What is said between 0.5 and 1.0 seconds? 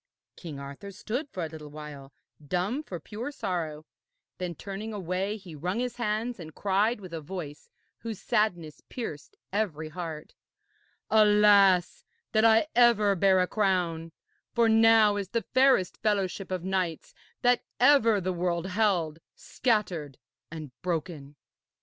Arthur